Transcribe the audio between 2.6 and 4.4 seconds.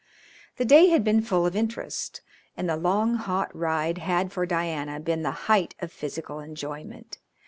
the long, hot ride had